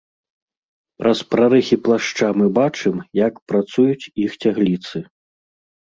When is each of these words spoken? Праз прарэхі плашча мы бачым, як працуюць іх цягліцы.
Праз 1.01 1.19
прарэхі 1.33 1.77
плашча 1.87 2.27
мы 2.39 2.47
бачым, 2.59 2.95
як 3.27 3.33
працуюць 3.53 4.11
іх 4.29 4.43
цягліцы. 4.45 4.97